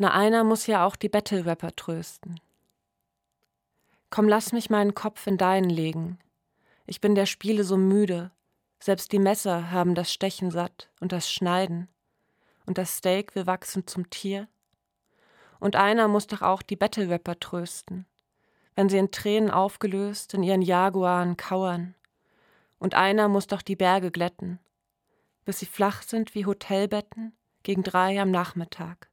[0.00, 2.38] Na, einer muss ja auch die Battle-Rapper trösten.
[4.10, 6.20] Komm, lass mich meinen Kopf in deinen legen.
[6.86, 8.30] Ich bin der Spiele so müde.
[8.78, 11.88] Selbst die Messer haben das Stechen satt und das Schneiden.
[12.64, 14.46] Und das Steak will wachsen zum Tier.
[15.58, 18.06] Und einer muss doch auch die Battle-Rapper trösten,
[18.76, 21.96] wenn sie in Tränen aufgelöst in ihren Jaguaren kauern.
[22.78, 24.60] Und einer muss doch die Berge glätten,
[25.44, 29.07] bis sie flach sind wie Hotelbetten gegen drei am Nachmittag.